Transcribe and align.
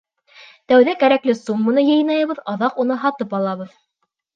Тәүҙә 0.73 0.95
кәрәкле 1.03 1.37
сумманы 1.43 1.85
йыйнайбыҙ, 1.93 2.43
аҙаҡ 2.57 2.85
уны 2.87 3.03
һатып 3.07 3.41
алабыҙ. 3.43 3.83